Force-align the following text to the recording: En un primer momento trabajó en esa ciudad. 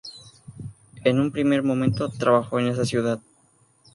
En 1.03 1.19
un 1.19 1.31
primer 1.31 1.61
momento 1.61 2.09
trabajó 2.09 2.59
en 2.59 2.65
esa 2.69 2.85
ciudad. 2.85 3.19